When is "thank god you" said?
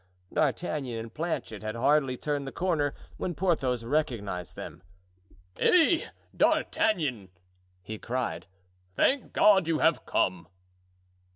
8.95-9.77